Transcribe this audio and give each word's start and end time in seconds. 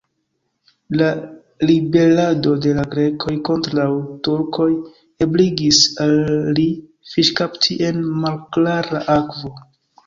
La 1.01 1.09
ribelado 1.69 2.55
de 2.67 2.73
la 2.79 2.85
Grekoj 2.95 3.35
kontraŭ 3.51 3.87
Turkujo 4.29 4.99
ebligis 5.29 5.83
al 6.09 6.17
li 6.61 6.67
fiŝkapti 7.13 7.81
en 7.93 8.03
malklara 8.27 9.07
akvo. 9.21 9.57